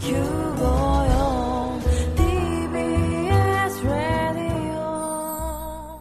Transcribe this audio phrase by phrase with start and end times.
[0.00, 1.78] 954
[2.16, 6.00] TBS ラディオ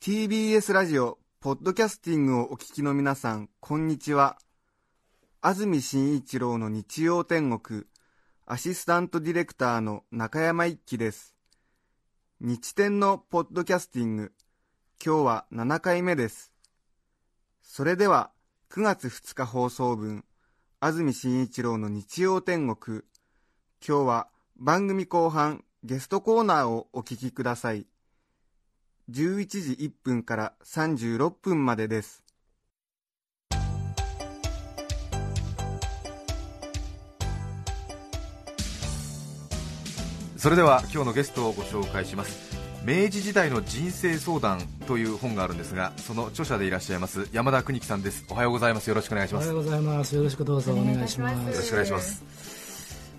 [0.00, 4.38] TBS ラジオ、ポッドキャスティングをお聞きの皆さん、こんにちは。
[5.40, 7.82] 安住紳一郎の日曜天国、
[8.46, 11.34] アシスタントディレクターの中山一輝です。
[12.40, 14.32] 日天のポッドキャスティング、
[15.04, 16.52] 今日は7回目です。
[17.60, 18.30] それでは、
[18.70, 20.24] 9月2日放送分、
[20.84, 23.02] 安住紳一郎の日曜天国、
[23.86, 27.86] 今日は番組後半、ゲストコーナーをお聞きください。
[29.08, 32.24] 11時1分から36分までです。
[40.36, 42.51] それでは今日のゲストをご紹介します
[42.84, 48.24] 明治時代の人生相談という本があるんですがその著者でいらっしゃいます山田邦樹さんです。
[48.28, 48.88] おはようございます。
[48.88, 49.48] よろしくお願いします。
[49.48, 50.16] よおはようございます。
[50.16, 51.58] よろしくどうぞお願いします。
[51.58, 52.24] ろしくお願いします。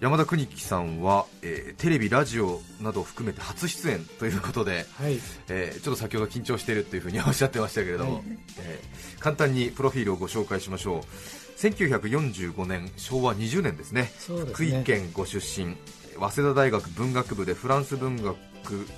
[0.01, 5.17] 山田邦樹さんは、えーテレビラジオなどを含めて初出演ということで、はい。
[5.47, 8.23] えーちょっと先ほど緊張しているというふうにおっしゃってましたけれども、はい。
[8.59, 11.01] えー簡単にプロフィールをご紹介しましょう。
[11.57, 14.11] 1945年昭和20年ですね。
[14.17, 14.41] すね。
[14.51, 15.77] 福井県ご出身
[16.19, 18.35] 早稲田大学文学部でフランス文学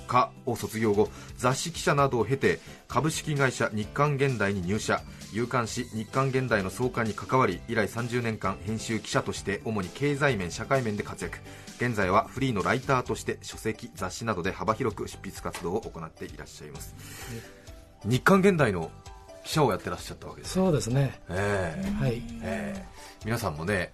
[0.06, 5.02] 科を卒業後雑誌記者などを経て株式会社日刊現代に入社。
[5.32, 11.38] 夕刊誌日刊現代の創刊に関わり以来30年間編集記者として主に経済面社会面で活躍。
[11.76, 16.94] 現在はフリーのライターとして書籍雑誌などで幅広く執筆活動を行っていらっしゃいます。
[18.04, 18.90] 日刊現代の
[19.44, 21.20] 記者をやってらっしゃったわけですそうですね。
[21.28, 22.22] ええはい。
[22.42, 22.84] ええ
[23.24, 23.92] 皆さんもね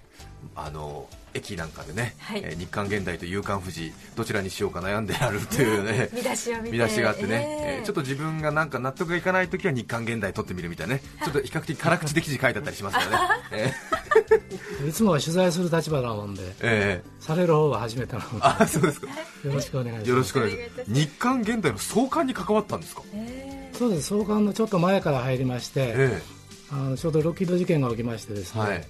[0.54, 2.42] あの駅なんかでね、はい。
[2.44, 11.02] えー日刊現代と夕刊富士どちらにしようか悩んであるというね 見出しを見て見出しがあってね、えええーちょっと自分がなんか納得がいかないときは日刊現代取ってみるみたいなね。
[11.24, 13.04] ちょっと比較的辛口で記事書いてあったりしますか
[13.50, 13.74] らね、
[14.84, 17.02] えいつもは取材する立場なもんで、ーえ。
[17.20, 19.06] される方は初めてなのーあそうですか。
[19.42, 20.10] で、よろしくお願いします。
[20.10, 20.90] よろしくお願いします。
[20.92, 23.02] 日刊現代の創刊に関わったんですか？
[23.76, 24.08] そうです。
[24.08, 26.22] 創刊のちょっと前から入りまして、え
[26.70, 28.84] あのちょうどロッキード事件が起きましてですね、えはい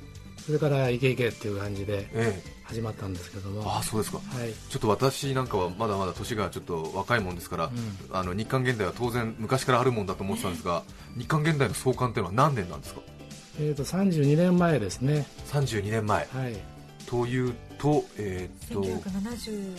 [0.44, 2.62] それからイケイケっていう感じでええ。
[2.64, 4.19] 始まったんですけども、あそうですか。
[4.19, 4.53] はい。
[4.70, 7.70] ちょっと私なんかはまだまだ年がちょっと若いもんですから、
[8.12, 10.82] あの日刊現代は当然昔からあるもんだと思ってたんですが、
[11.16, 13.00] 日刊現代の創刊っていうのは何年なんですか？
[13.60, 15.26] えっ、と32年前ですね。
[15.48, 16.56] 32年前はい。
[17.06, 19.74] というと,、えー、と1975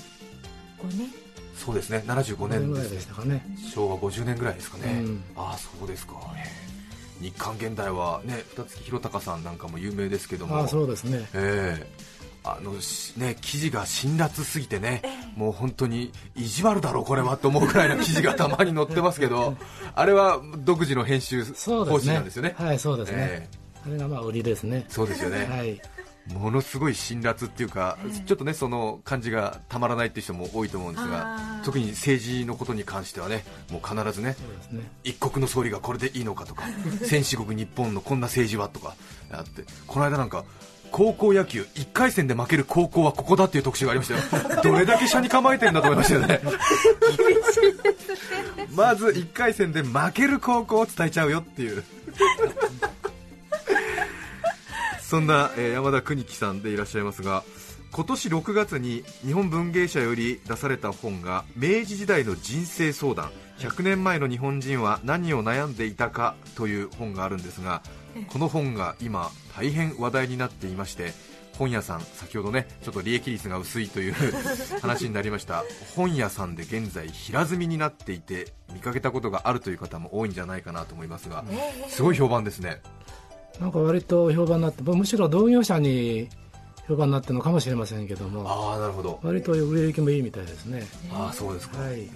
[0.98, 1.10] 年
[1.58, 2.04] そうですね。
[2.06, 2.96] 75 5年ぐらい年ですね。
[2.96, 3.46] でしたかね。
[3.74, 5.24] 昭和50年ぐらいですかね、うん。
[5.36, 6.73] ああそうですか、えー
[7.24, 11.28] 日刊現代はね二月弘隆さんなんかも有名ですけどもあそうですね。
[11.34, 12.14] ええ
[12.46, 15.02] あのしね、記事が辛辣すぎてね、
[15.38, 19.56] もう本当に意地悪だろう、これはと思うくらいの記事がたまに載ってますけど、
[19.96, 21.86] あれは独自の編集方。
[21.86, 23.18] 針なんですよね、はい、そうですね。
[23.18, 23.50] え
[23.86, 24.86] あれがまあ売りですね。
[24.90, 25.80] そうですよね、はい。
[26.32, 34.36] ものすごい辛辣っていうか、ちょっとねその感じがたまらないっていう人も多いと思うんですが特に政治のことに関してはね、もう必ずね、
[34.72, 34.82] ね。
[35.04, 36.64] 一国の総理がこれでいいのかとか、
[37.04, 38.96] 戦士国日本のこんな政治はとか
[39.32, 40.46] あって、この間なんか、
[40.94, 46.40] 高校野球1回戦で負ける高校はここだっていう特集がありましたよ、 どれだけ車に構えてるんだと思いましたよね、
[48.76, 51.84] まず1回戦で負ける高校を伝えちゃうよっていう。
[55.14, 57.44] そんな、えー山田邦樹さんでいらっしゃいますが
[57.92, 63.30] 今年6月に日本文芸社より出された本が明治時代の人生相談。
[63.60, 67.84] 100年前の日本人は何を悩んでいたかという本があるんですが
[68.30, 71.14] この本が今大変話題になっていまして
[71.60, 74.16] 本屋さん先ほどねちょっと利益率が薄いという
[74.82, 75.64] 話になりました。
[75.96, 81.46] 本屋さんで現在平積みになっていて見かけたことがあるという方も多いんじゃないかなと思いますが
[81.88, 82.82] すごい評判ですね
[83.60, 86.28] なんか割と評判になって、むしろ同業者に
[86.88, 89.20] 評判になってるのかもしれませんけども、ああなるほど。
[89.24, 90.84] 割と売れ行きもいいみたいですね。
[91.12, 91.80] ああそうですか。
[91.80, 92.10] はい。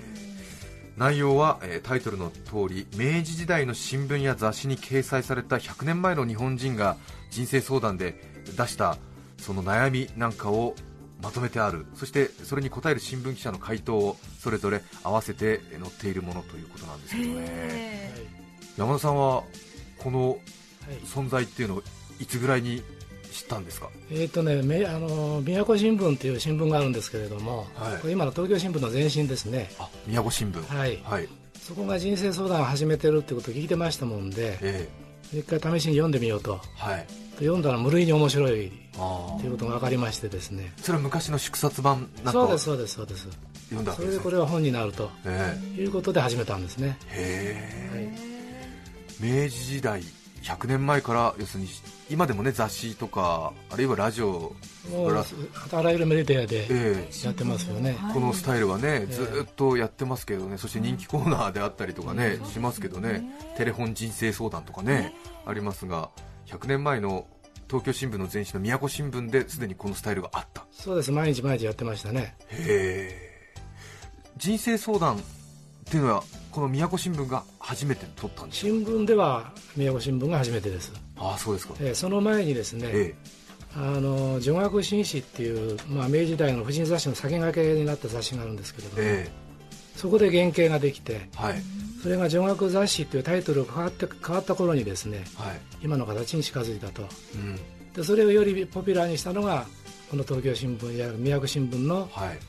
[0.98, 6.98] 内容は、えータイトルの通り明治時代の新聞や雑誌に掲載された100年前の日本人が
[7.30, 8.16] 人生相談で
[8.58, 8.98] 出した
[9.38, 10.74] その悩みなんかを
[11.22, 11.86] まとめてある。
[11.96, 18.12] そしてそれに答える新聞記者の回答をそれぞれ合わせてえー載っているものということなんですけどね。
[18.76, 19.44] 山田さんは
[20.00, 20.42] このはい
[21.06, 21.84] 存在っていうのを
[22.20, 22.82] いつぐらいに
[23.32, 23.90] 知ったんですか？
[24.12, 28.12] えっ、とね、めあの宮古新聞っていう新聞があるんですけれども、はい。
[28.12, 29.70] 今の東京新聞の前身ですね。
[29.80, 30.62] あ宮古新聞。
[30.76, 31.00] はい。
[31.04, 31.28] はい。
[31.62, 34.90] そこが人生相談を始めてるってことを聞いてましたもんで、え
[35.34, 36.60] 一回試しに読んでみようと。
[36.80, 37.06] えはい。
[37.40, 40.74] 読んだら無類に面白いあということが分かりましてですね。
[40.78, 43.48] それは昔の縮刷版なんかをそうです、そうです、そうです。
[43.66, 46.98] 読んだわそれでこれは本になるとえいうことで始めたんですね。
[47.12, 49.20] えへえ。
[49.20, 49.44] はい。
[49.44, 50.02] 明治時代
[50.48, 51.70] 100年前から要するに
[52.10, 54.56] 今でもね雑誌とかあるいはラジオ
[55.74, 63.24] あらゆるメディアでえやってますよね、えこのスタイルはね、えずーっとやってますけどね、そして人気コーナーであったりとかね、しますけどね、
[63.58, 65.14] テレフォン人生相談とかね、
[65.46, 66.10] ありますが、
[66.46, 67.28] 100年前の
[67.70, 70.66] 東京新聞の前身の宮古新聞ですでにこのスタイルがあった。
[70.72, 71.12] そうです。
[71.12, 72.36] 毎日毎日やってましたね。
[72.50, 73.54] へえ。
[74.38, 75.20] 人生相談っ
[75.84, 76.24] ていうのは
[76.58, 81.76] この宮古新聞が初めて取ったんです新聞では宮古新聞が初めてです、ああそうですか。
[81.80, 83.16] えーその前にですね、え
[83.76, 89.32] あの女学紳士っていう、まあ、明治時代の婦人雑誌の先駆けになった雑誌があるんですけれども、ええ。
[89.96, 91.62] そこで原型ができてえはい。
[92.02, 95.62] それが女学雑誌っていうタイトルが変わって変わった頃にですねはい。
[95.84, 97.04] 今の形に近づいたと。
[97.36, 97.60] うん。
[97.94, 99.68] でそれをよりポピュラーにしたのが
[100.10, 102.40] この東京新聞や宮古新聞のはい。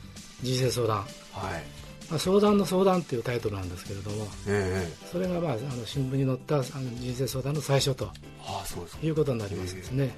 [0.41, 1.78] 人生相談、はい
[2.09, 6.63] まあ、相談の相談っていうタイトルなんですけれどもええそれが、まあ、あの新聞に載ったあの
[6.95, 8.05] 人生相談の最初と
[8.45, 8.97] ああそうです。
[8.97, 10.09] かいうことになりますですね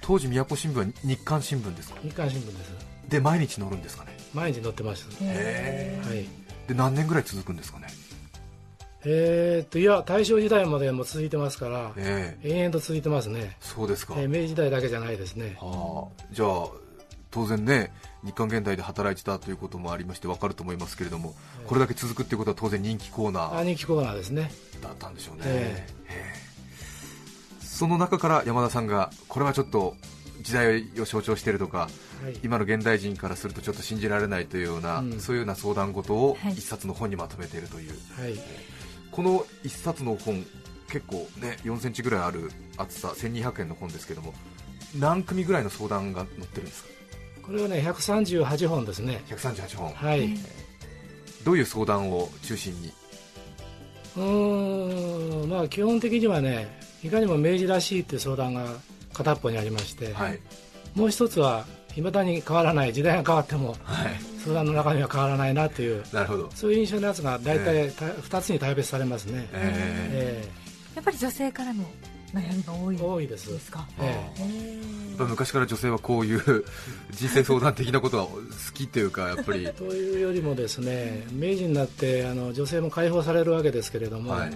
[0.00, 1.98] 当時宮古新聞は日刊新聞ですか？
[2.02, 2.72] 日刊新聞です。
[3.08, 4.16] で毎日載るんですかね？
[4.34, 5.10] 毎日載ってました。
[5.12, 6.02] へえ。
[6.06, 6.26] はい。
[6.68, 7.86] で何年ぐらい続くんですかね？
[9.06, 12.50] えーっといや大正時代までも続いてますからええ。
[12.54, 15.56] 延々と続いてますね、そうですか、えー明治時代だけじゃないですね。
[15.60, 16.68] はあ、じゃあ
[17.30, 17.92] 当然ね
[18.24, 21.34] 日刊現代で働いてたということもありまして分かると思いますけれども、
[21.66, 23.58] これだけ続くっていうことは当然人気コーナー。
[23.58, 24.50] あ人気コーナーですね。
[24.82, 25.94] だったんでしょうね、ええ。
[26.08, 26.34] え
[27.60, 29.96] その中から山田さんがこれはちょっと
[30.42, 31.88] 時代を象徴しているとか
[32.22, 32.38] はい。
[32.42, 35.20] 今の現代人からするとちょっと信じられないというような、うん。
[35.20, 36.52] そういうような相談事をはい。
[36.52, 38.34] 一冊の本にまとめているという、はい。
[39.10, 40.44] この一冊の本
[40.88, 44.32] 結構ね4センチぐらいある厚さ1200円の本ですけども
[44.98, 46.88] 何組ぐらいの相談が載ってるんですか？
[47.46, 49.22] これはね138本ですね。
[49.28, 49.92] 138本。
[49.92, 50.28] はい、
[51.44, 52.92] どういう相談を中心に？
[54.16, 55.48] うーん。
[55.48, 58.64] まあ基本的にはねいかにも明治らしいっていう相談が
[59.12, 60.40] 片っぽにありまして、はい。
[60.94, 64.20] もう一つはいまだに変わらない時代が変わってもはい。
[64.38, 66.50] 相談の中身は変わらないなというなるほど。
[66.54, 70.96] そういう印象のやつが大体た2つに大別されますね、ええ。
[70.96, 71.84] やっぱり女性からの
[72.34, 73.52] 悩みが多いえ多いです。
[73.52, 75.10] ですかええ。
[75.10, 76.40] やっぱ昔から女性はこういう
[77.12, 78.40] 人生相談的なことは好
[78.74, 79.64] きっていうかやっぱり。
[79.64, 84.52] えというよりもですね明治になってあの女性も解放されるわけですけれども、はい。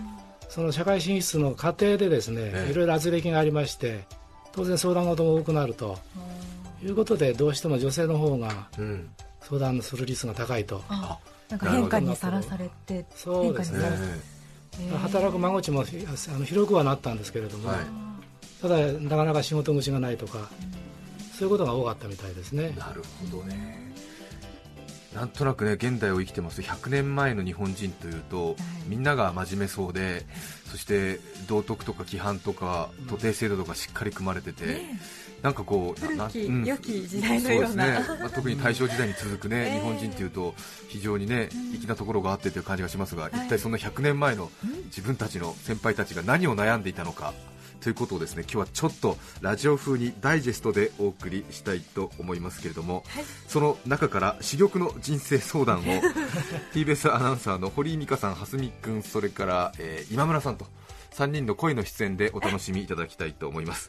[0.48, 2.72] その社会進出の過程でですね、ええ。
[2.72, 4.04] いろいろ圧力がありまして
[4.52, 5.98] 当然相談事も多くなると
[6.82, 9.08] いうことでどうしても女性の方がうん。
[9.40, 10.82] 相談する率が高いと。
[10.88, 14.37] あなんか変化にさらされてそうですね
[14.98, 17.78] 働く間口もひあの広くはなったんですけれども、はい。
[18.62, 20.48] ただなかなか仕事口がないとか、
[21.38, 22.72] そういうことが多かったみたいですね。
[22.76, 23.88] えなるほどね。
[25.14, 26.60] なんとなくね現代を生きてます。
[26.60, 30.26] 100年前の日本人というと、みんなが真面目そうで
[30.70, 34.82] そして道徳とか規範とか徒弟制度とかしっかり組まれてて、
[35.42, 37.68] なんかこうな古きな良き時代のような。
[37.68, 38.18] そうですね。
[38.20, 39.72] まあ、特に大正時代に続くね、 ええ。
[39.74, 40.54] 日本人というと
[40.88, 44.50] 非常にね粋なところがあってという感じがしますが、一体その100年前の
[44.86, 47.32] 自分たちの先輩たちが何を悩んでいたのか
[47.80, 53.04] ということをですね今日はちょっとラジオ風にダイジェストでお送りしたいと思いますけれども、
[53.46, 55.82] その中から珠玉の人生相談を
[56.74, 60.66] TBS アナウンサーの堀井美香さん、蓮見君それから、えー今村さんと
[61.12, 63.88] 3人の声の出演でお楽しみいただきたいと思います、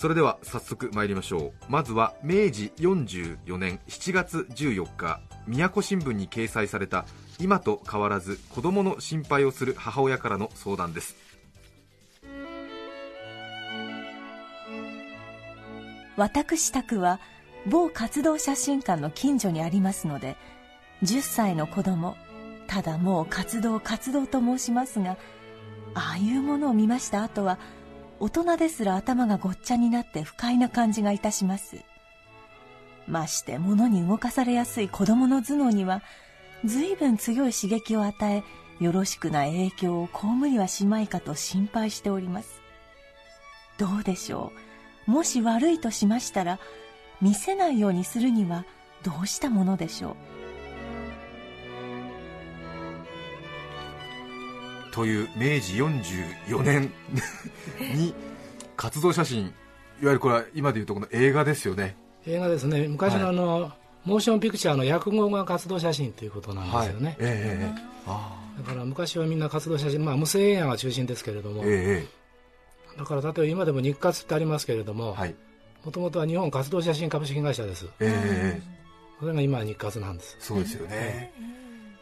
[0.00, 1.52] それでは早速参りましょう。
[1.68, 7.04] まずは明治44年7月14日宮古新聞に掲載された
[7.38, 11.16] 今と変わらず子供の心配をする母親からの相談です。
[16.16, 17.20] 私宅は
[17.66, 20.38] 某活動写真館の近所にありますので
[21.02, 22.16] 10歳の子供
[22.68, 25.18] ただもう活動活動と申しますが
[25.92, 27.58] ああいうものを見ました後は
[28.20, 31.78] 大人ですら頭がごっちゃになって不快な感じがいたします。
[33.08, 36.02] まして物に動かされやすい子供の頭脳には
[36.66, 38.44] 随分強い刺激を与
[38.78, 42.60] えよろしくない影響を被りはしまいかと心配しております。
[43.78, 44.52] どうでしょ
[45.08, 45.10] う？
[45.10, 46.58] もし悪いとしましたら
[47.22, 48.66] 見せないようにするには
[49.02, 50.16] どうしたものでしょう？
[54.92, 56.92] という明治44年
[57.94, 58.14] に
[58.76, 59.52] 活動写真いわ
[60.02, 61.96] ゆるこれは今でいうとこの映画ですよね。
[62.26, 62.88] 映画ですね。
[62.88, 63.72] 昔のあの、
[64.04, 72.06] モーションピクチャーの訳語が活動写真ということなんですよね、ええええあだから昔はみんな活動写真まあ無声映画が中心ですけれども、あえ
[72.96, 75.34] えだから例えば今でも日活ってありますけれどもはい。
[75.84, 77.86] もともとは日本活動写真株式会社です。
[78.00, 78.80] ええ
[79.18, 80.36] それが今は日活なんです。
[80.40, 81.32] そうですよね。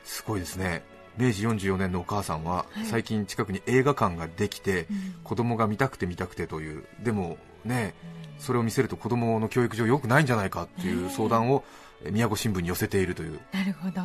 [0.04, 0.83] すごいですね
[1.19, 4.87] 明治44年のお母さんは、最近近くに映画館ができて、
[5.25, 7.95] 子供が見たくて見たくてというでもね
[8.39, 11.65] それを見せると子供の教育上良くないんじゃないかっていう相談を
[12.05, 13.41] え宮古新聞に寄せているという。
[13.53, 14.03] なるほど。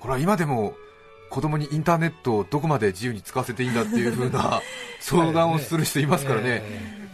[0.00, 0.74] これは今でも
[1.30, 4.60] 子供にインターネットをどこまで自由に使わせていいんだっていう風な
[5.00, 6.62] 相談をする人いますからね、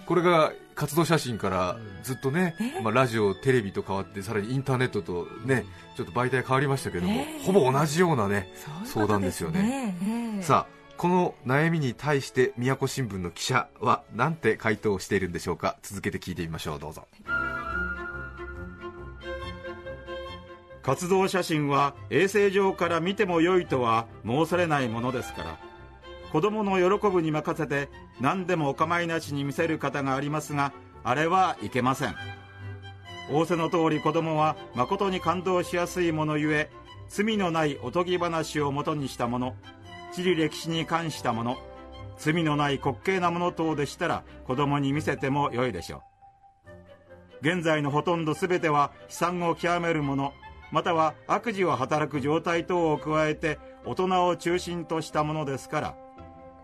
[0.07, 5.65] これが活動写真からずっとね、まあ、ラジオ、テレビと変わってさらにインターネットとね
[5.97, 7.45] ちょっと媒体変わりましたけども、ええ。
[7.45, 8.53] ほぼ同じようなね
[8.85, 10.41] 相談ですよね。
[10.43, 15.77] さあこの悩みに対して宮古新聞の記者は何て回答しているんでしょうか？
[15.83, 16.79] 続けて聞いてみましょう。
[16.79, 17.07] どうぞ。
[20.83, 25.59] 活動写真は衛生上から見ても良いとは申されないものですから
[26.33, 30.73] 子供の喜ぶに任せて何でもお構いなしに見せる方がありますが
[31.05, 32.15] あれはいけません。
[33.31, 36.71] 仰せの通り子供は誠に感動しやすいものゆえ
[37.09, 39.55] 罪のないおとぎ話をもとにしたもの
[40.13, 41.59] 地理歴史に関したもの
[42.17, 46.03] 罪のない滑稽なもの等でしたら子供に見せても良いでしょう。
[47.43, 50.33] 現在のほとんど全ては悲惨を極めるもの
[50.71, 56.02] または悪事を働く状態等を加えて大人を中心としたものですから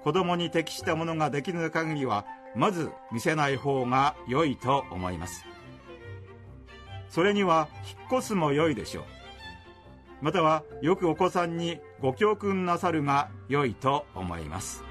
[0.03, 2.25] 子供に適したものができぬ限りは
[2.55, 5.45] まず見せない方が良いと思います。
[7.09, 7.69] それには
[8.11, 9.05] 引っ越すも良いでしょう。
[10.21, 14.85] またはよくお子さんにご教訓なさるが良いと思います。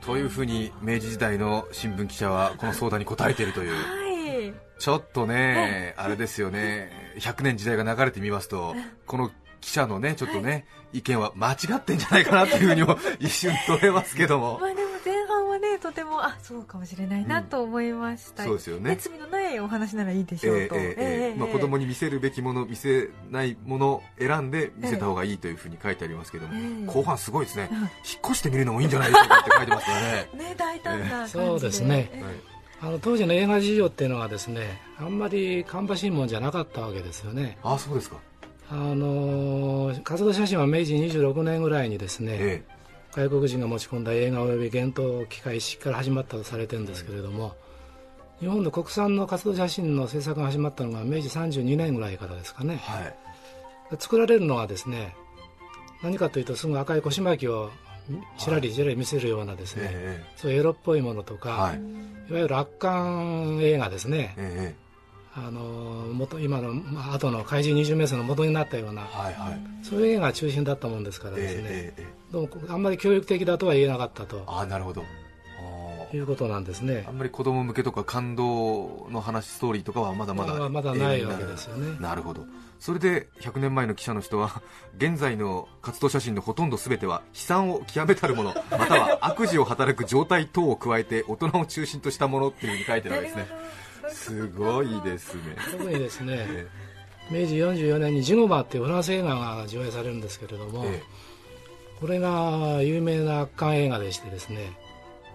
[0.00, 3.72] というふうに明治時代の新聞記者はこの相談に答えているという。
[3.72, 4.06] は
[4.40, 4.54] い。
[4.78, 8.74] ちょっとね、あれですよね、100年時代が流れてみますと、
[9.06, 9.30] こ の
[9.66, 14.60] 記者のね、ちょっとね、意見は間違ってんじゃないかなっていうふうにも一瞬取れますけども。
[14.60, 18.96] ま、あでも前半はねとてもあそうかもしれないなと思いました、そうですよね。
[18.96, 20.94] 罪のないお話ならいいでしょうと、ええええ
[21.30, 21.34] ええ。
[21.34, 26.86] まあ、子供に見せるべきもの、見せないものを選んで見せた方がいいというふうに書いてありますけども、ええ。
[26.86, 27.78] 後半すごいですね、うん。
[27.78, 27.88] 引っ
[28.24, 30.30] 越してみるのもいいんじゃないでしょうかって書いてますからね。
[30.38, 32.08] ね大胆な感じで、そうですね。
[32.12, 32.22] ええ。
[32.22, 32.34] はい。
[32.78, 37.58] あの当時の映画事情っていうのはですねあんまり芳しいもんじゃなかったわけですよね。
[37.62, 38.16] あそうですか、
[38.70, 42.62] あの活動写真は明治26年ぐらいにですね、え
[43.12, 47.54] 外国人が持ち込んだ映画及び幻冬機械式から始まったとされてるんですけれども
[48.40, 52.82] 日本の国産の活動写真の制作が始まったのが明治32年ぐらいからですかね。
[52.88, 55.14] えはい、作られるのはですね
[56.02, 57.70] 何かというとすぐ赤い腰巻きを
[58.36, 62.30] ちらりちらり見せるようなですね、えそういうエロっぽいものとか、えはい。
[62.30, 64.74] い、わゆる圧巻映画ですね、え
[65.36, 65.60] あの
[66.14, 69.60] 元今の、まあ後の怪獣20名数の元になったようなえはいはい。
[69.82, 72.32] そういう映画が中心だったもんですからですね、ええええええ。
[72.32, 74.44] どうもあんまり教育的だとは言えなかったと。
[74.46, 75.02] あなるほど。
[75.02, 77.04] あいうことなんですね。
[77.06, 81.98] あんまり子供向けとか感動の話ストーリーとかはまだまだまだまだないわけですよね。
[82.00, 82.22] なる。
[82.22, 82.46] ほど。
[82.78, 84.62] それで100年前の記者の人は
[84.96, 93.46] 現在の活動写真のほとんど全ては悲惨を極めたるものまたは悪事を働く状態等を加えて大人を中心としたものっていうふうに書いてるわけですね
[94.10, 95.40] すごいですね。
[95.72, 96.34] 特にですね。
[96.38, 96.68] え
[97.30, 101.02] 明治44年に「ジゴマ」っていうフランス映画が上映されるんですけれども、え
[102.00, 104.78] これが有名な圧巻映画でしてですね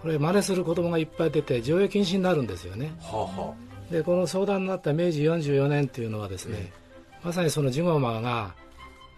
[0.01, 2.93] これ真似する子供がいっぱい出て上映禁止になるんですよね。
[3.01, 3.53] はあは
[3.91, 6.71] でこの相談になった明治44年っていうのはですね、
[7.23, 8.55] まさにそのジゴマが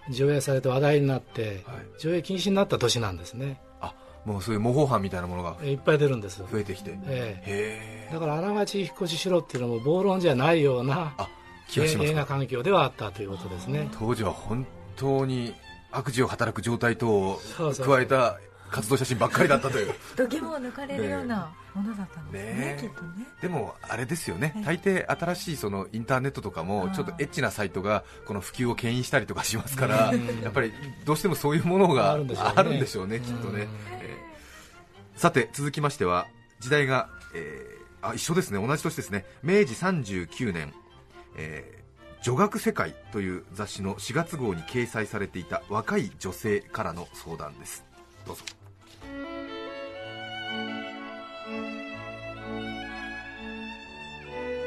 [0.09, 1.99] 上映されて話題になって、はい。
[1.99, 3.61] 上映禁止になった年なんですね。
[3.72, 3.72] あ
[4.25, 6.91] もうそういう模倣犯みたいなものがえいっぱい出るんです、増えてきて。
[6.91, 7.43] へえ。
[7.45, 8.13] ええ。
[8.13, 11.27] だからあながち引っ越ししろっていうのも暴論じゃないようなあ
[11.67, 13.89] 気がし映画環境ではあったということですね。
[13.99, 14.65] 当時は本
[14.95, 15.53] 当に
[15.91, 17.39] 悪事を働く状態等を
[17.85, 18.39] 加えた
[18.73, 19.93] 活動写真ばっかりだったという。
[20.17, 22.81] 度肝を抜かれるようなものだったんですねねえ。
[22.81, 23.27] きっとね。
[23.41, 24.63] でもあれですよね。
[24.65, 30.11] 大抵新しいそのインターネットとかもちょっとエッチなサイトがこの普及を牽引したりとかしますから
[30.41, 30.73] やっぱり
[31.05, 32.35] どうしてもそういうものがあるんで
[32.87, 33.17] しょうね。
[33.17, 33.67] うねきっとね。
[34.01, 34.33] えー
[35.15, 36.25] さて続きましては
[36.59, 38.65] 時代がえーあ一緒ですね。
[38.65, 39.25] 同じ年ですね。
[39.43, 40.73] 明治39年
[41.35, 41.83] えー
[42.23, 47.83] 女学世界という雑誌の4月号に掲載されていた若い女性からの相談です。
[48.25, 48.43] どうぞ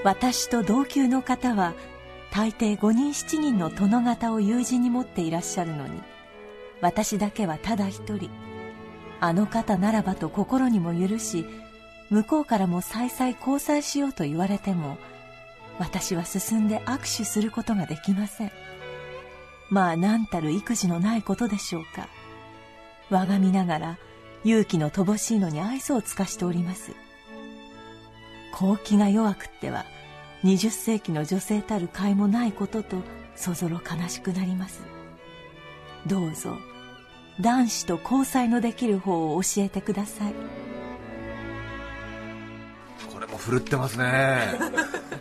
[0.05, 1.75] 私と同級の方は
[2.31, 6.01] 大抵5人7人の殿方を友人に持っていらっしゃるのに
[6.81, 8.31] 私だけはただ一人。
[9.19, 11.47] あの方ならばと心にも許し
[12.11, 14.99] 向こうからも再々交際しようと言われても
[15.79, 18.53] 私は進んで握手することができません。
[19.69, 22.09] まあ何たる育児のないことでしょうか。
[23.11, 23.99] 我が身ながら
[24.45, 26.93] 勇気の乏しいのに愛想を尽かしております。
[28.59, 29.85] 好気が弱くっては
[30.43, 32.97] 20世紀の女性たる甲斐もないことと
[33.35, 34.81] そぞろ悲しくなります。
[36.07, 36.57] どうぞ
[37.39, 40.33] 男子と交際のできる方を教えてください。
[43.13, 44.39] これも振るってますね。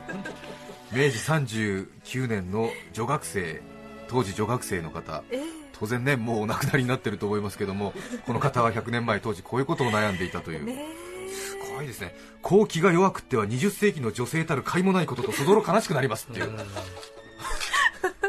[0.93, 3.61] 明治39年の女学生
[4.07, 5.25] 当時女学生の方
[5.73, 7.91] 当然ねもうお亡くなりになってると思いますけども
[8.25, 10.95] この方は100年前当時こういうことを悩んでいたという、
[11.33, 12.15] すごいですね。
[12.41, 16.49] 好気が弱くっては20世紀の女性たる甲斐もないこととそぞろ悲しくなりますっていう。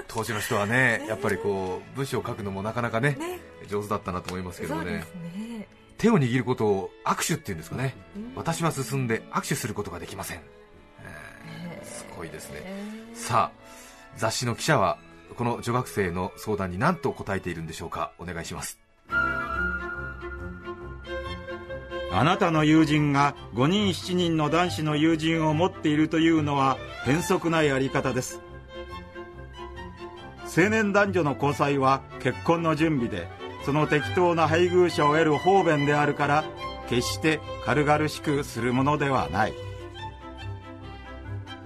[0.09, 3.19] 当時の人はねやっぱりこう文章を書くのもなかなかね
[3.69, 5.05] 上手だったなと思いますけどね。
[5.35, 5.69] ね。
[5.99, 7.95] 手を握ることを握手っていうんですかね、
[8.35, 10.41] 私は進んで握手することができません、
[11.03, 12.63] えーすごいですね、
[13.15, 13.61] さあ
[14.17, 14.99] 雑誌の記者は
[15.37, 18.13] この女学生の相談に何と答えているんでしょうか。
[18.19, 18.79] お願いします
[22.13, 28.41] あなたの友人が5人7人の男子の友人を持っているというのは変則なやり方です。
[30.57, 33.29] 青年男女の交際は結婚の準備で
[33.67, 36.45] その適当な配偶者を得る方便であるから
[36.89, 39.55] 決して軽々しくするものではない。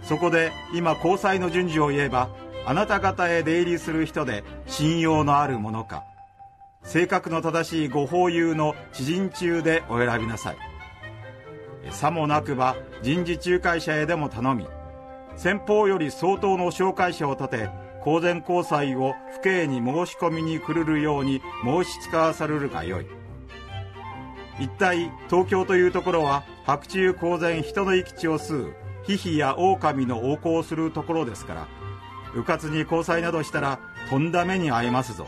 [0.03, 2.31] そこで今交際の順序を言えば
[2.67, 6.05] あなた方へ出入りする人で信用のあるものか
[6.83, 10.57] 性格の正しいご法友の知人中でお選びなさい。
[11.91, 14.67] さもなくば人事仲介者へでも頼み
[15.37, 17.71] 先方より相当の紹介者を立て
[18.03, 23.07] 公然交際を府警に申し込みに来るるように申し付かされるがよい。
[24.59, 31.69] 一体東京というところは白昼公然人の生き地を吸うヒヒや狼の横行するところですから
[32.35, 35.27] 迂闊に交際などしたらとんだ目に遭いますぞ。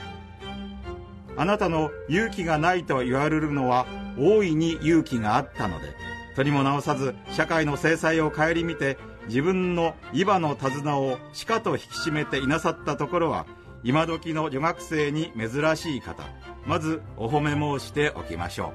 [1.36, 3.86] あなたの勇気がないと言われるのは
[4.18, 5.94] 大いに勇気があったので
[6.36, 8.98] とりも直さず社会の制裁を顧みて
[9.28, 13.46] 自分の伊庭の手綱をしかと引き締めていなさったところは
[13.84, 16.24] 今時の女学生に珍しい方
[16.66, 18.72] まずお褒め申しておきましょ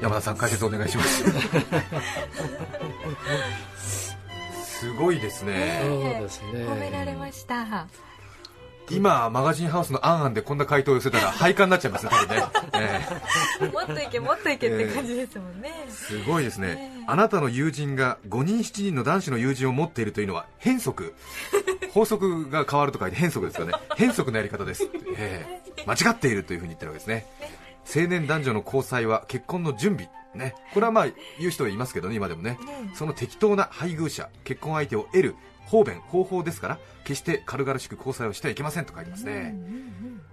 [0.00, 1.24] 山田さん解説お願いします
[4.78, 5.80] すごいですね。
[5.82, 7.88] そうですね褒められました。
[8.90, 12.48] 今マガジンハウスの「あんあん」でこんな回答を寄せたら 廃刊になっちゃいますね多分ね、
[13.60, 16.92] えもっといけもっといけって感じですもんね、えすごいですね。
[17.06, 21.14] あなたの友人が5人7人の男子の友人を持っているというのは変則。
[21.92, 23.72] 法則が変わると書いて変則ですよね。
[23.96, 25.84] 変則のやり方です、ええ。
[25.86, 27.26] 間違っているというふうに言ってるわけですね
[27.94, 30.10] 青年男女の交際は結婚の準備。
[30.34, 31.06] ね、これはまあ
[31.38, 32.58] 言う人はいますけどね、今でもね、
[32.94, 39.54] その適当な配偶者、結婚相手を得る方便、方法ですから、決して軽々しく交際をしてはいけませんと書いてますね。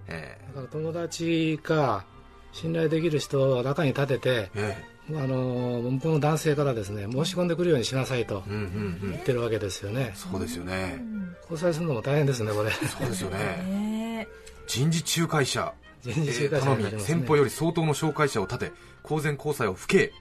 [0.08, 2.04] えだから友達か
[2.52, 4.96] 信頼できる人を中に立ててええ。
[5.14, 8.62] あの向こうの男性からですね申し込んでくるようにしなさいとえうんうん
[9.02, 9.10] うん。
[9.12, 10.12] 言ってるわけですよね。
[10.14, 11.00] そうですよね、
[11.42, 12.70] 交際するのも大変ですねこれ。
[12.70, 14.28] そうですよね、ね
[14.66, 15.82] 人事仲介者、人え事仲介者。
[15.82, 20.12] ー頼み先方より相当の紹介者を立て公然交際を不敬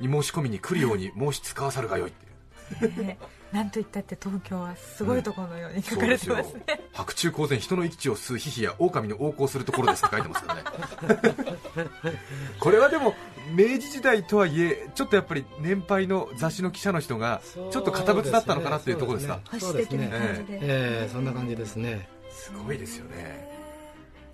[0.00, 2.12] に申し込みに来るように申し使わさるがよい。
[3.52, 6.52] なんと言ったって東京はすごいところのように書かれそうですよ。
[6.52, 11.14] てますね、白昼公然人の生き地を吸うヒヒや狼の横行するところですって書いてますから
[12.12, 12.18] ね。
[12.58, 13.14] これはでも
[13.54, 19.40] 明治時代とはいえちょっとやっぱり年配の雑誌の記者の人がちょっと堅物だったのかなっていうところですか？
[19.48, 22.08] 保守的な感じで、ええそんな感じですね。
[22.28, 23.55] すごいですよね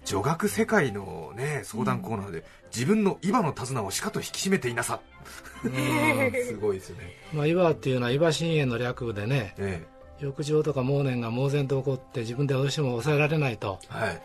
[0.05, 5.01] 女学世界のね相談コーナーで、自分の今の手綱をしかと引き締めていなさ。
[5.63, 7.13] すごいですよね。
[7.33, 9.87] まあ岩っていうのは岩心炎の略でねえ
[10.21, 14.23] 浴場とか盲念が猛然と起こって自分でどうしても抑えられないとえはい。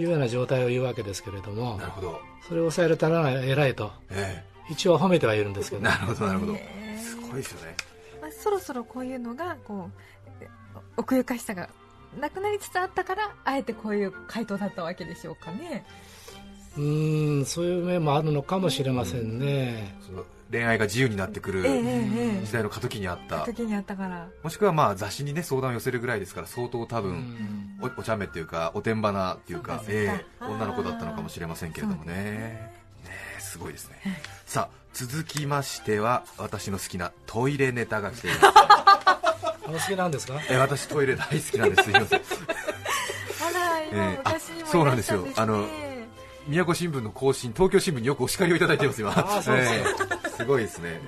[0.00, 2.20] いうような状態を言うわけですけれどもなるほど。
[2.46, 3.92] それを抑えるたら偉いと。
[4.10, 5.80] え一応褒めてはいるんですけど。
[5.80, 6.52] えなるほどなるほど。
[6.52, 7.74] ねすごいですよね。
[8.20, 9.90] まあ、そろそろこういうのがこ
[10.40, 10.46] う
[10.96, 11.68] 奥ゆかしさが
[12.20, 15.84] なくなりつつあったからあえてこういう回答だったわけでしょうかね。
[16.76, 23.40] うーんそういう面もあるのかもしれませんね、その恋愛が自由になってくるええええ時代の過渡期にあった。
[23.46, 24.28] 時にあったから。
[24.42, 27.78] もしくはまあ雑誌にね相談を寄せるぐらいですから相当多う分ん。
[27.82, 32.12] おお茶目っていうかおてんばなっていうかええ女の子だったのかもしれませんけれどもね。
[32.12, 32.72] ね
[33.38, 33.96] えすごいですね。
[34.44, 38.42] さあ続きましては私の好きなトイレネタが来ています
[39.68, 40.40] お好きなんですか？
[40.50, 41.82] え私トイレ大好きなんです。
[41.84, 42.20] すいません。
[42.20, 44.20] あら今ええ。
[44.24, 45.22] あ昔にもそうなんですよ。
[45.22, 45.86] いらっしゃあのるんですね
[46.48, 49.10] 宮古新聞の更新東京新聞によくお叱りをいただいています今。
[49.36, 49.84] あそうですえ
[50.26, 50.30] え。
[50.36, 51.00] すごいですね。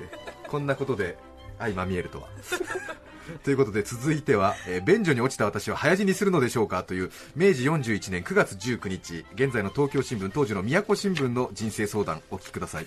[0.49, 1.17] こんなことで
[1.59, 2.29] 相まみえるとは。
[3.45, 12.87] ということで続いては、えー便所に落ちた私は早死にするのでしょうかという明治41年9月19日現在の東京新聞当時の宮古新聞の人生相談お聞きください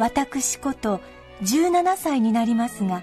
[0.00, 1.02] 私こと
[1.42, 3.02] 17歳になりますが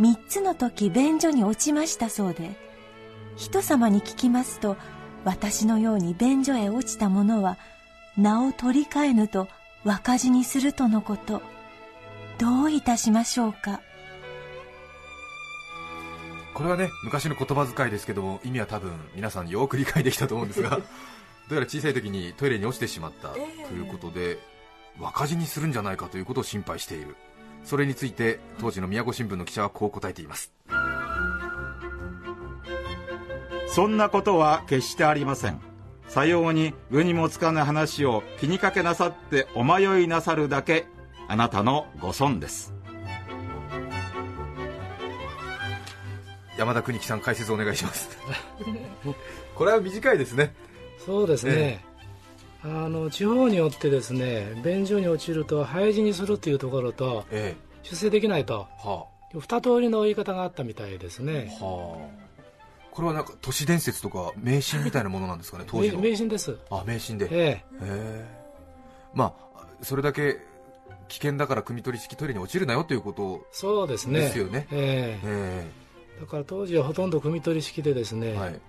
[0.00, 2.50] 3つの時便所に落ちましたそうで
[3.36, 4.76] 人様に聞きますと
[5.24, 7.56] 私のように便所へ落ちた者は
[8.16, 9.46] 名を取り替えぬと
[9.84, 11.40] 若死にするとのこと
[12.38, 13.80] どういたしましょうか？
[16.54, 20.70] これはね昔の言葉遣いですけども意味は多分皆さんよく理解できたと思うんですが
[21.48, 24.38] どうやら小さい時にトイレに落ちてしまったということで、
[24.98, 27.16] 若死にするんじゃないかということを心配している。
[27.64, 30.52] それについて当時の宮古新聞の記者はこう答えています。
[33.68, 35.60] そんなことは決してありません。
[36.08, 40.86] さように具にもつかぬ話を気にかけなさってお迷いなさるだけ
[41.28, 42.74] あなたのご損です。
[46.56, 48.18] 山田邦樹さん解説お願いします。
[49.54, 50.54] これは短いですね。
[51.04, 51.52] そうですね、
[51.84, 51.87] え
[52.62, 58.66] あの地方によってですね便所に落ちると廃寺にするというところとえ出世できないと。
[58.84, 59.06] えは
[59.40, 61.56] 二通りの言い方があったみたいですね。
[61.60, 62.28] あはあ。
[62.90, 66.00] これはなんか都市伝説とか迷信みたいなものなんですかね当時の。
[66.00, 66.56] 迷信です。
[66.70, 67.26] あ迷信で。
[67.26, 67.64] へえ。
[67.82, 68.26] え。
[69.14, 70.38] まあそれだけ
[71.08, 74.20] 危険だから汲み取り式トイレに落ちるなよということえそうですね。
[74.20, 74.66] ですよね。
[74.72, 75.26] ええ。
[75.26, 75.70] え
[76.20, 78.60] だから当時はほとんど汲み取り式でですね、えはい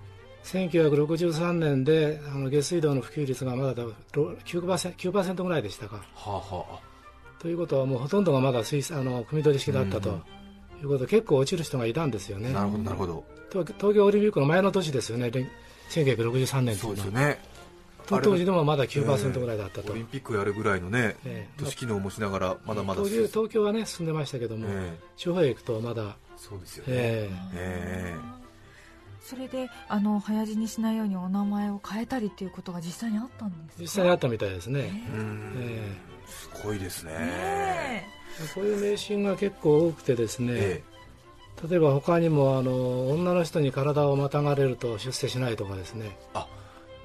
[0.44, 5.98] 1963年であの下水道の普及率がまだろ 9%, 9ぐらいでしたか。
[5.98, 6.80] はあはあ。
[7.40, 10.20] ということはもうほとんどがまだ水あの汲み取り式だったと、
[10.82, 12.52] いうことで結構落ちる人がいたんですよね。
[12.52, 13.24] なるほどなるほど。
[13.52, 15.30] 東東京オリンピックの前の年ですよね。
[15.30, 15.46] で
[15.90, 16.96] 1963年とそいううのは。
[16.96, 17.40] ですよね
[18.08, 25.00] 当時でもまだ9%ぐらいだったと、オリンピックやるぐらいのねええ都市機能もしながらまだまだ東京はね進んでましたけども、ええ。
[25.16, 26.90] 地方へ行くとまだ、そうですよね。
[26.90, 28.39] ええ
[29.22, 35.54] それであの早死にしないようにお名前を変えたりっていうことが実際にあったんです実際にあったみたいですね、えうん。
[35.58, 37.12] えすごいですね。
[37.12, 38.04] ねえ
[38.56, 40.84] こういう迷信が結構多くてですね、え
[41.70, 46.18] 例えば他にもあの女の人に体をまたがれると出世しないとかですね。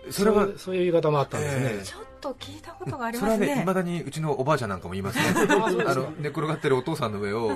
[0.07, 5.25] えそれはそうそういう言い方もあったんですね、と聞いたことがありそれはね、ますねいまだにうちのおばあちゃんなんかも言いますね、
[5.87, 7.51] あの寝転がってるお父さんの上を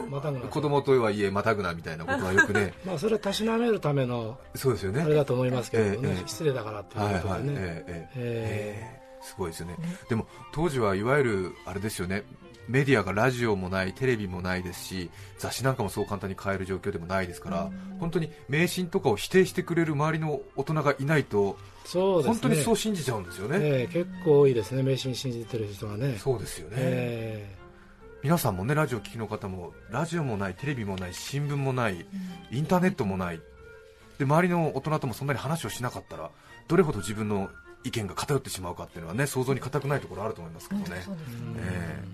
[0.50, 6.28] 子供とはいえまたぐなみたいなことはよくね、 まあそれはたしなめるためのそうですよね、あれだと思いますけどもね、ええええ。
[6.28, 8.08] 失礼だからってはいいうはい、ことでね、ええええ。
[8.16, 9.02] ええ。
[9.04, 9.76] えすごいですよね、
[10.08, 12.24] でも当時はいわゆるあれですよね、
[12.68, 21.56] メディアがラジオもない、テレビもないですし、雑誌なんかもそう簡単に買える状況でもないですから、本当に迷信とかを否定してくれる周りの大人がいないと、
[21.88, 22.32] そうですね。
[22.34, 24.82] 本当にそう信じちゃうんですよね、ええ結構多いですね。
[24.82, 26.18] 迷信信じてる人はね。
[26.18, 26.76] そうですよね。
[26.78, 27.56] え
[28.22, 32.04] 皆さんもねラジオ聴きの方もラジオもないテレビもない新聞もない、
[32.50, 33.40] インターネットもない。
[34.18, 36.30] で周りの大人ともそんなに話をしなかったら
[36.66, 37.48] どれほど自分の
[37.84, 41.02] 意見が偏ってしまうかっていうのはね想像に難くないところあると思いますけどね、
[41.58, 42.04] え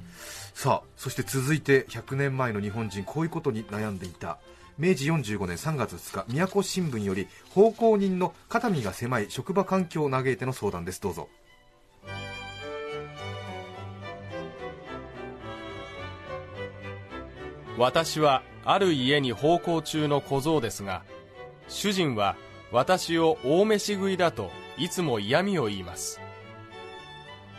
[0.53, 4.39] さあそして続いて100年前の日本人こういうことに悩んでいた
[4.77, 11.01] 明治45年3月2日宮古新聞より奉公人の肩身が狭い職場環境を嘆いての相談です。
[11.01, 11.29] どうぞ。
[17.79, 21.03] 私はある家に奉公中の小僧ですが
[21.69, 22.37] 主人は
[22.71, 26.21] 私を大飯食いだといつも嫌味を言います。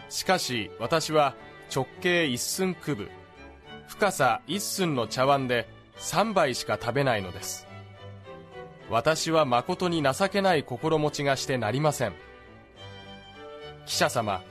[0.10, 1.36] しかし私は
[1.74, 3.10] 直径一寸九分
[3.88, 7.68] 深さ一寸の茶碗で3杯しか食べないのです。
[8.90, 12.14] 私は誠に情けない心持ちがしてなりません。
[13.86, 14.42] 記者様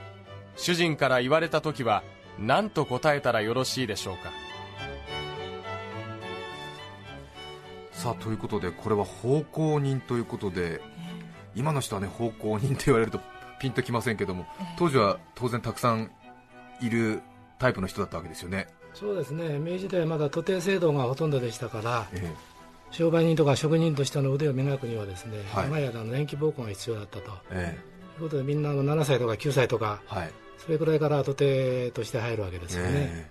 [0.57, 2.02] 主人から言われた時は
[2.38, 4.30] 何と答えたらよろしいでしょうか。
[7.92, 10.80] さあということでこれは奉公人ということで
[11.54, 13.20] 今の人はね奉公人って言われると
[13.61, 16.11] ピンときませんけども当時は当然たくさん
[16.83, 17.22] いる
[17.59, 19.59] タイプの人だったわけですよね、そうですね。
[19.59, 22.33] 明治時代はまだ徒弟制度がほとんどでしたからえ
[22.90, 25.64] 商売人とか職人としての腕を磨くにはですね、はい。
[25.64, 27.33] 長い間の年季奉公が必要だったと。
[27.50, 27.76] え
[28.16, 30.30] いうことでみんなあの7歳とか9歳とかはい。
[30.59, 33.30] それくらいから徒弟として入るわけですよね、え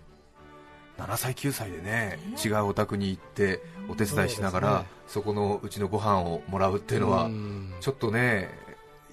[1.00, 1.02] え。
[1.02, 5.26] 7歳9歳でね違うお宅に行ってお手伝いしながらそ,、ね。
[5.26, 7.74] このうちのご飯をもらうっていうのはうん。
[7.80, 8.50] ちょっとね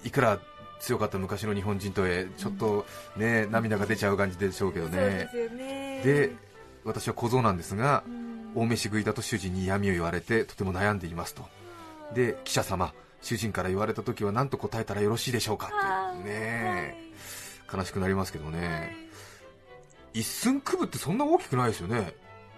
[0.05, 0.41] いくら
[0.81, 6.03] 強かった昔の日本人とえちょっとね涙が出ちゃう感じでしょうけどそうでねすよね。
[6.05, 6.33] で
[6.85, 8.31] 私は小僧なんですがうん。
[8.55, 11.45] 大飯食いだと主人に嫌味を言われてとても悩んでいますと。
[12.15, 15.71] で記者様主人から言われた時は何と答えたらよろしいでしょうか
[16.15, 16.25] ってね。
[16.29, 16.95] え
[17.73, 18.97] 悲しくなりますけどね。
[20.13, 22.15] 一寸九分ってそんな大きくないですよね。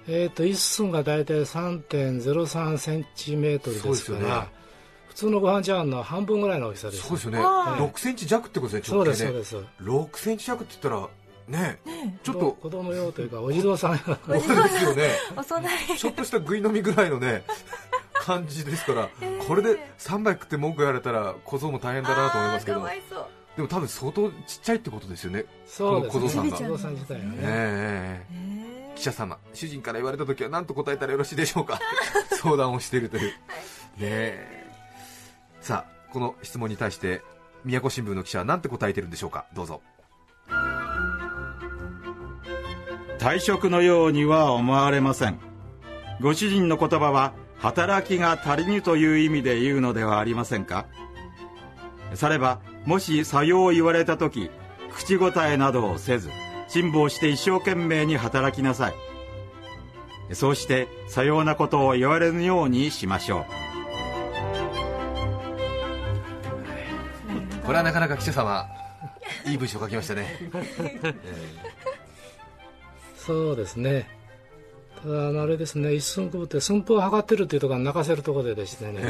[0.09, 3.97] えー、と一寸が大体3.03センチメートルですから。
[3.97, 4.62] そうですよね
[5.13, 7.39] 普通のご飯茶碗の半分ぐらいの大きさですそうですよね。
[7.39, 7.83] はい。
[7.83, 9.83] 6センチ弱ってことですねそう直径ねですそうです。
[9.85, 12.53] 6センチ弱って言ったらねねちょっと。
[12.53, 15.11] 子供用というかお地蔵さんそう ですよね。
[15.37, 17.45] お供えちょっとした食い飲みぐらいのね
[18.25, 19.11] 感じですから、
[19.47, 22.89] これで3杯食って文句言われたら小僧も大変だなと思いますけど。
[23.57, 25.45] でも多分相当ちっちゃいってことですよね。
[25.67, 26.21] そうですね。
[26.21, 26.57] この小僧さんが。
[26.57, 28.27] 小僧さん自体はね、え。
[28.31, 28.95] ー。
[28.95, 31.79] 記者様主人から言われた時は何と答えたらよろしいでしょうか。
[32.41, 33.33] 相談をしているという、ね
[34.01, 34.62] え
[35.63, 37.23] さあこの質問に対して
[37.65, 39.47] 宮古新聞の記者は何て答えてるんでしょうか？
[39.55, 39.81] どうぞ。
[43.21, 45.39] 退職のようには思われません。
[46.21, 50.87] ご主人の言葉は働きが足りぬという意味で言うのではありませんか？
[52.15, 54.51] さればもしさよう言われた時
[54.93, 56.29] 口答えなどをせず
[56.67, 60.35] 辛抱して一生懸命に働きなさい。
[60.35, 63.62] そうしてさようなことを言われぬようにしましょう。
[67.65, 68.67] これはなかなか記者様
[69.47, 70.27] いい文章書きましたね、
[73.17, 74.07] そうですね。
[75.03, 79.01] ただあれですね一寸区って寸法を測ってるっていうところが泣かせるところででしてね。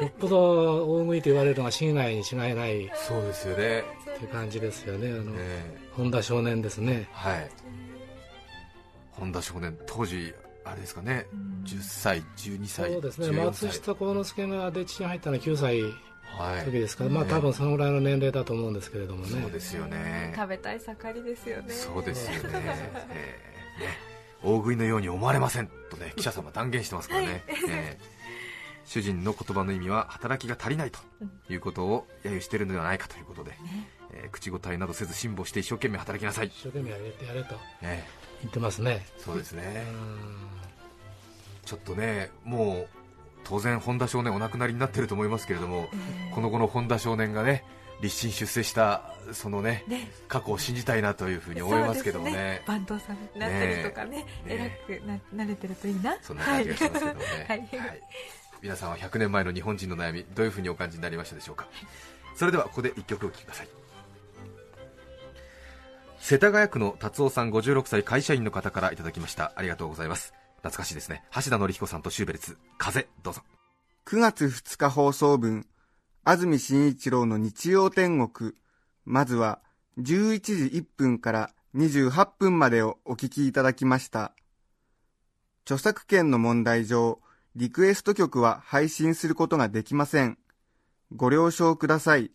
[0.00, 3.84] よっぽど大食いと言われるのが心外に違いないっそうですよね、
[4.18, 5.08] ていう感じですよね。
[5.10, 7.06] あの、え本田少年ですね。
[7.06, 7.50] えはい。
[9.12, 10.32] 本田少年当時
[10.64, 11.26] あれですかね。
[11.64, 13.28] 10歳12歳そうですね。
[13.28, 15.92] 14松歳下幸之助が弟子に入ったのは9歳はい
[16.64, 19.40] 時ですから、まあ多分そのぐらいの年齢だと思うんですけれどもね。
[19.42, 20.32] そうですよね。
[20.36, 21.72] 食べたい盛りですよね。
[21.72, 22.60] そうですよね、
[23.10, 24.14] えーね。
[24.44, 28.14] 大食いのように思われませんとね 記者様断言してますからね、えー
[28.86, 31.00] 主人の言葉の意味は働きが足りないと
[31.48, 33.52] いうことを揶揄しているのではないかということで、
[34.12, 38.06] えー口答えなどせず辛抱して一生懸命働きなさい、一生懸命やれてやれとね
[38.42, 39.06] 言ってますね。
[39.16, 39.86] そうですね。
[39.88, 40.36] うん。
[41.64, 42.88] ちょっとねもう
[43.44, 45.88] 当然本田少年お亡くなりになってると思いますけれども、
[46.34, 47.64] この後の本田少年がね
[48.00, 50.10] 立身出世したそのねね。
[50.28, 52.62] 過去を信じたいなというふうに思いますけどもね。
[52.66, 54.80] 番頭さんになったりとかねね。
[54.88, 56.16] 偉くななれてるといいな。
[56.20, 57.58] そんな感じがしますけどもね、はい。
[57.58, 57.68] はい。
[58.62, 61.66] 皆さんは100年前の日本人の悩みどういうふうにお感じになりましたでしょうか。
[62.34, 63.68] それではここで1曲お聴きください。
[66.18, 69.52] 世田谷区の達夫さん56歳会社員の方からいただきました。
[69.56, 70.32] ありがとうございます
[70.64, 73.42] 懐かしいですね橋田紀彦さんとシューベルツ風どうぞ
[74.06, 75.66] 9月2日放送分、
[76.24, 78.52] 安住紳一郎の日曜天国。
[79.06, 79.62] まずは、
[79.98, 84.34] 11時1分から28分までをお聞きいただきました。
[85.64, 87.22] 著作権の問題上、
[87.56, 90.36] リクエスト曲は配信することができません。
[91.16, 92.30] ご了承ください。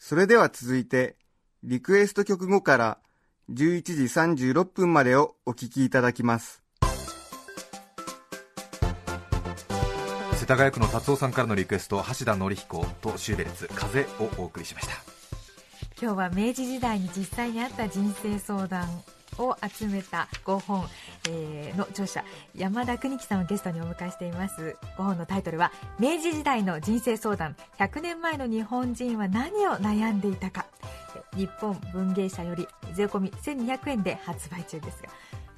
[0.00, 1.16] それでは続いて、
[1.62, 2.98] リクエスト曲後から
[3.52, 6.62] 11時36分までをお聞きいただきます。
[10.34, 14.94] 世田谷区の達夫さんからのリクエスト橋田紀彦とシューベルツ風をお送りしました。
[16.00, 18.88] 今日は明治時代に実際にあった人生相談
[19.38, 20.86] を集めた5本、
[21.28, 24.76] えーの著者山田邦樹さんをゲストにお迎えしています。
[24.96, 30.66] 5本のタイトルは「明治時代の人生相談100年前の日本人は何を悩んでいたか」
[31.36, 35.08] 日本文芸社より税込み1200円で発売中ですが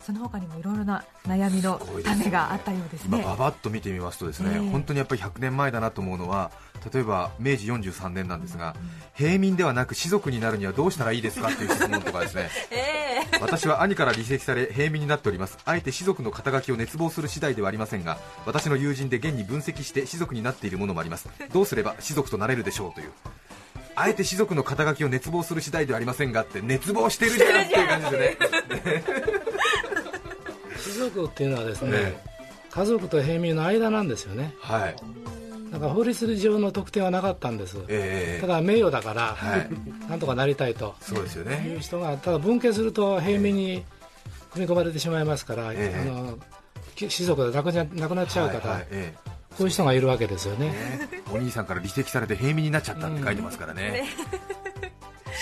[0.02, 3.18] その他にもいろいろな悩みの種があったようですね。
[3.20, 4.70] 今ババッと見てみますとですね、ええ。
[4.70, 6.50] 本当にやっぱり100年前だなと思うのは
[6.92, 8.74] 例えば明治43年なんですが、
[9.14, 12.50] 平民ではなく士族になるにはどうしたらいいですかっていう質問とかですね。
[12.72, 12.76] え
[13.32, 13.38] え。
[13.40, 15.56] 私は兄から離席され平民になっております。
[15.64, 21.28] あえて士族の肩書きを熱望する次第ではありませんが私の友人で現に分析して士族になっているものもあります。
[21.52, 23.12] どうすれば士族となれるでしょうという
[23.94, 28.36] あえて士族の肩書きを熱望する次第ではありませんがって熱望してるじゃんっていう感じでね。
[30.78, 32.32] 士族っていうのはですねね。
[32.70, 34.54] 家族と平民の間なんですよね。
[34.60, 34.96] はい。
[35.70, 37.78] だから法律上の特定はなかったんです。
[37.88, 39.68] ええただ名誉だから、はい。
[40.08, 40.94] なんとかなりたいと。
[41.00, 43.84] そうですよいねう人がただ分家すると平民に
[44.52, 46.38] 組み込まれてしまいますから、ええあの
[46.94, 49.32] き士族で亡くな亡くなっちゃう方、はいはいええ。
[49.50, 50.68] こういう人がいるわけですよね。
[50.68, 54.04] ねお兄さんから離席されて平民になっちゃったって書いてますからね,、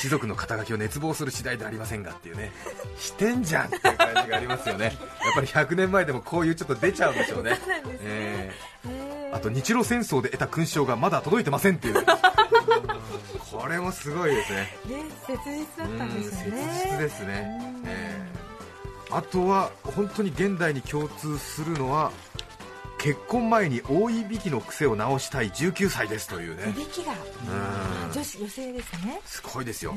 [0.00, 2.53] 士族の肩書きを熱望する次第ではありませんがっていうね。
[2.98, 4.85] してんじゃんっていう感じがありますよね。
[4.85, 4.94] やっ
[5.35, 7.59] ぱり100年前でもこういうちょっと出ちゃうんでしょうね。
[8.03, 8.53] え
[8.87, 9.31] え。
[9.33, 12.05] あと日露戦争で得た勲章がまだ届いてませんっていう。
[13.50, 14.59] これもすごいですね。
[14.59, 16.81] ね切実だったんですね。
[16.85, 18.40] 切実ですね、ええ。
[19.11, 22.12] あとは本当に現代に共通するのは
[23.00, 26.70] 結婚前に大いびきの癖を直したい19歳ですというね。
[26.70, 27.12] いびきが。
[27.12, 28.12] うん。
[28.12, 29.20] 女子女性ですね。
[29.24, 29.94] すごいですよ。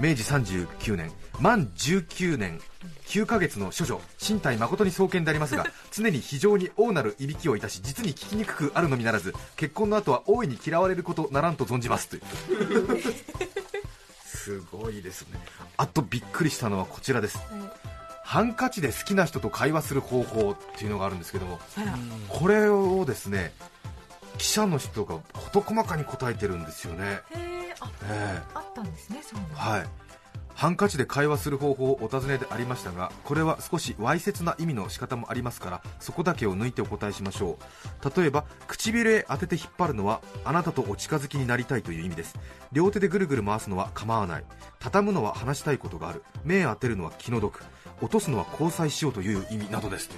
[0.00, 1.12] 明治39年。
[1.38, 2.58] 満19年。
[3.04, 4.00] 9ヶ月の処女。
[4.26, 13.02] 身体誠に創建でありますが 常に非常に大なるいびきをいたし実に聞きにくくあるのみならず結婚の後は大いに嫌われることならんと存じますという。
[14.24, 15.38] す すごいですね。
[15.76, 17.38] あとびっくりしたのはこちらです、
[18.28, 21.58] ハンカチで好きな人と会話する方法っていうのがあるんですけども
[22.28, 23.52] これをですね
[24.36, 27.38] 記者の人が事細かに答えてるんですよね、へ
[27.70, 29.54] えあえあったんですねそういうの。
[29.54, 30.07] えはい
[30.58, 37.60] ハンカチで会話する方法をお尋ねでありましたがこれは少しわいせつな意味の仕方もありますからそこだけを抜いてお答えしましょ
[38.04, 38.20] う。
[38.20, 42.34] 例えば唇へ当てて引っ張るのはあなたとお近づきになりたいという意味です。
[42.72, 44.44] 両手でぐるぐる回すのは構わない。
[44.80, 46.24] 畳むのは話したいことがある。
[46.42, 47.62] 目へ当てるのは気の毒。
[48.02, 50.10] 落とすのは交際しようという意味などです。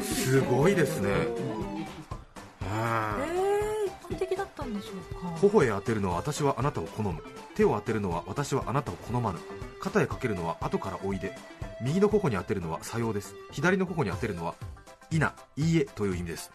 [0.00, 1.08] すごいですね。
[1.10, 1.34] え
[2.62, 3.43] うんー、一
[4.10, 5.28] 般的だったんでしょうか。
[5.38, 7.22] 頬へ当てるのは私はあなたを好む。
[7.54, 9.38] 手を当てるのは私はあなたを好まぬ。
[9.80, 11.36] 肩へかけるのは後からおいで
[11.82, 13.34] 右の頬に当てるのはさようです。
[13.52, 14.54] 左の頬に当てるのは
[15.10, 16.50] いないいえという意味です。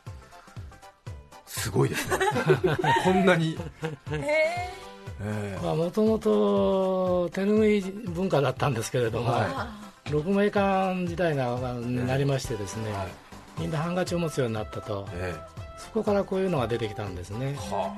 [1.46, 2.26] すごいですね。
[3.04, 3.58] こんなに。
[4.12, 4.70] え。
[5.22, 9.68] えまあもともと手拭い文化だったんですけれども、は
[10.06, 13.08] 鹿鳴館時代がになりましてですね、はい。
[13.60, 15.08] みんなハンカチを持つようになったと。
[15.14, 15.36] え
[15.80, 17.56] そこからこういうのが出てきたんですね。
[17.56, 17.94] えは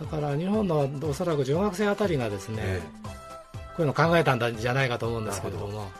[0.00, 3.08] だから日本のおそらく女学生あたりがですね、えこ
[3.78, 5.90] ういうのを考えたんじゃないかと思うんですけれども。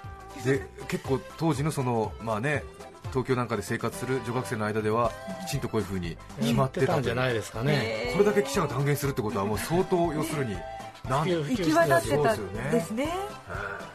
[0.44, 2.62] えで結構当時のそのまあね
[3.10, 5.10] 東京なんかで生活する女学生の間では
[5.46, 10.56] きちんとこういうふうに決まってたんじゃないいですかね、これだけ記者が断言するってことはもう相当要するに
[11.08, 12.68] なん行き渡ってたそうですよね。
[12.68, 13.08] んですね。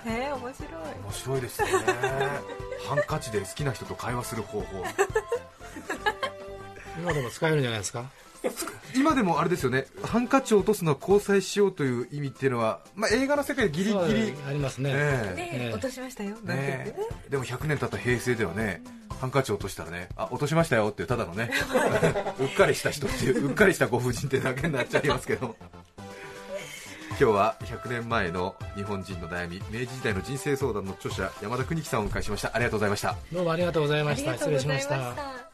[0.05, 0.53] ええ面白い。
[1.03, 1.69] 面白いですね。
[2.87, 4.65] ハンカチで好きな人と会話する方法
[6.99, 8.05] 今でも使えるんじゃないですか？
[8.95, 9.85] 今でもあれですよね。
[10.03, 15.33] ハンカチを落とすのは交際しようという意味っていうのは、まあ、映画の世界でギリギリ、ありますね、え。
[15.35, 16.35] ねええ落としましたよ。
[16.43, 16.95] ね
[17.29, 18.81] でも100年経った平成ではね
[19.19, 21.51] ハンカチを落としたらねあ落としましたよっていうただのね
[22.39, 25.55] うっかりした人っていううっかりしたご婦人ってだけになっちゃいますけど
[27.09, 32.49] 今日は100年前の日本人の悩み明治時代の人生相談の著者山田邦樹さんをお迎えしました。
[32.55, 33.15] ありがとうございました。
[33.31, 34.33] どうもありがとうございました。
[34.33, 35.50] 失礼しました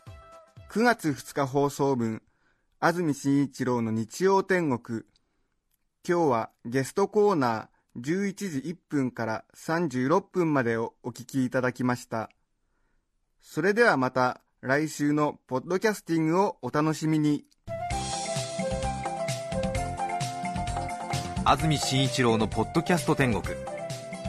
[0.69, 2.21] 9月2日放送分
[2.81, 5.03] 安住紳一郎の日曜天国。
[6.07, 12.29] 今日はゲストコーナー11時1分から36分までをお聞きいただきました。
[13.41, 17.45] それではまた来週のポッドキャスティングをお楽しみに。
[21.45, 23.55] 安住紳一郎のポッドキャスト天国。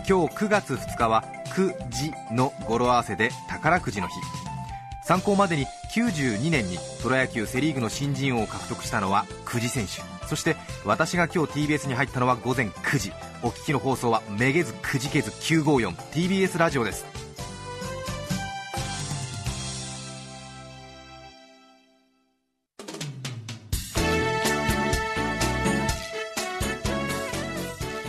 [0.09, 4.14] 今日9月2日は9時の語呂合わせで宝くじの日。
[5.05, 10.03] 参考までに92年にプロ野球セ・リーグの新人王を獲得したのは久慈選手。
[10.27, 13.12] そして私が今日 TBS に入ったのは午前9時。
[13.42, 17.07] お聞きの放送はめげずくじけず 954TBS ラジオです。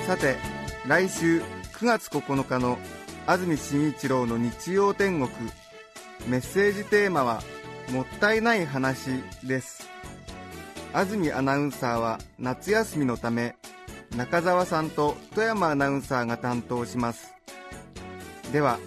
[0.05, 0.35] さて
[0.87, 1.41] 来週
[1.73, 2.79] 9月9日の
[3.27, 5.29] 安住紳一郎の日曜天国。
[6.27, 7.41] メッセージテーマは
[7.91, 9.09] 「もったいない話」
[9.43, 9.87] です。
[10.93, 13.55] 安住アナウンサーは夏休みのため
[14.15, 17.33] 中澤さんと富山アナウンサーが担当します。
[18.51, 18.79] では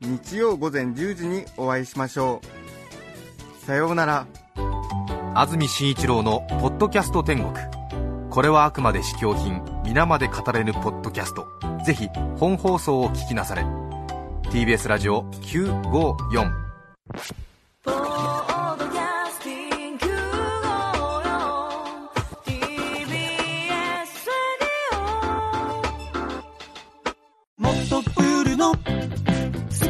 [0.00, 2.40] 日曜午前10時にお会いしましょ
[3.62, 3.66] う。
[3.66, 4.26] さようなら。
[5.34, 7.52] 安住紳一郎の「ポッドキャスト天国」
[8.30, 11.46] これはあくまで試供品皆まで語れぬポッドキャスト。
[11.84, 13.64] ぜひ本放送を聞きなされ。
[14.50, 16.50] TBS ラジオ954